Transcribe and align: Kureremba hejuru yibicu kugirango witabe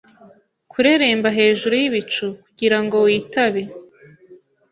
Kureremba 0.71 1.29
hejuru 1.37 1.73
yibicu 1.81 2.25
kugirango 2.43 2.95
witabe 3.05 3.61